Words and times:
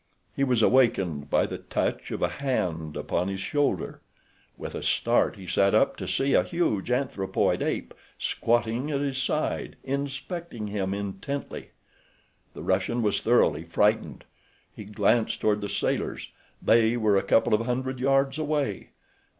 He 0.35 0.43
was 0.43 0.63
awakened 0.63 1.29
by 1.29 1.45
the 1.45 1.59
touch 1.59 2.09
of 2.09 2.23
a 2.23 2.27
hand 2.41 2.97
upon 2.97 3.27
his 3.27 3.39
shoulder. 3.39 4.01
With 4.57 4.73
a 4.73 4.81
start 4.81 5.35
he 5.35 5.45
sat 5.45 5.75
up 5.75 5.95
to 5.97 6.07
see 6.07 6.33
a 6.33 6.41
huge, 6.41 6.89
anthropoid 6.89 7.61
ape 7.61 7.93
squatting 8.17 8.89
at 8.89 8.99
his 8.99 9.21
side, 9.21 9.75
inspecting 9.83 10.65
him 10.69 10.95
intently. 10.95 11.69
The 12.55 12.63
Russian 12.63 13.03
was 13.03 13.21
thoroughly 13.21 13.63
frightened. 13.63 14.23
He 14.75 14.85
glanced 14.85 15.39
toward 15.39 15.61
the 15.61 15.69
sailors—they 15.69 16.97
were 16.97 17.15
a 17.17 17.21
couple 17.21 17.53
of 17.53 17.63
hundred 17.67 17.99
yards 17.99 18.39
away. 18.39 18.89